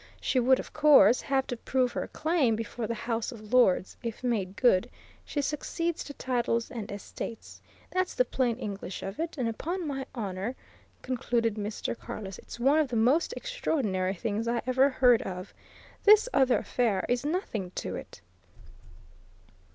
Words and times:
She 0.19 0.39
would, 0.39 0.59
of 0.59 0.73
course, 0.73 1.21
have 1.21 1.45
to 1.45 1.55
prove 1.55 1.91
her 1.91 2.07
claim 2.07 2.55
before 2.55 2.87
the 2.87 2.95
House 2.95 3.31
of 3.31 3.53
Lords 3.53 3.97
if 4.01 4.23
made 4.23 4.55
good, 4.55 4.89
she 5.23 5.43
succeeds 5.43 6.03
to 6.05 6.13
titles 6.15 6.71
and 6.71 6.91
estates. 6.91 7.61
That's 7.91 8.15
the 8.15 8.25
plain 8.25 8.57
English 8.57 9.03
of 9.03 9.19
it 9.19 9.37
and 9.37 9.47
upon 9.47 9.85
my 9.85 10.07
honour," 10.15 10.55
concluded 11.03 11.53
Mr. 11.53 11.95
Carless, 11.95 12.39
"it's 12.39 12.59
one 12.59 12.79
of 12.79 12.87
the 12.87 12.95
most 12.95 13.33
extraordinary 13.37 14.15
things 14.15 14.47
I 14.47 14.63
ever 14.65 14.89
heard 14.89 15.21
of. 15.21 15.53
This 16.03 16.27
other 16.33 16.57
affair 16.57 17.05
is 17.07 17.23
nothing 17.23 17.69
to 17.75 17.95
it!" 17.95 18.21